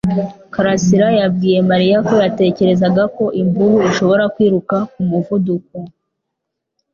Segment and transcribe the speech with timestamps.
[0.53, 5.75] Karasira yabwiye Mariya ko yatekerezaga ko imvubu ishobora kwiruka ku muvuduko.